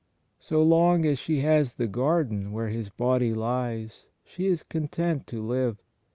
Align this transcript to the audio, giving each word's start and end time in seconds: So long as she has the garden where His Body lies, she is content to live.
So 0.39 0.63
long 0.63 1.05
as 1.05 1.19
she 1.19 1.41
has 1.41 1.75
the 1.75 1.85
garden 1.85 2.51
where 2.51 2.69
His 2.69 2.89
Body 2.89 3.35
lies, 3.35 4.09
she 4.25 4.47
is 4.47 4.63
content 4.63 5.27
to 5.27 5.45
live. 5.45 5.77